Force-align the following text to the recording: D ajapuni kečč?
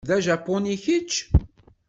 D 0.07 0.09
ajapuni 0.17 0.75
kečč? 0.83 1.11